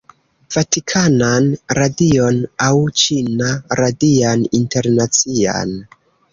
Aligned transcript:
Vatikanan 0.53 1.49
Radion 1.81 2.41
aŭ 2.69 2.71
Ĉina 3.03 3.53
Radian 3.83 4.51
Internacian 4.63 5.81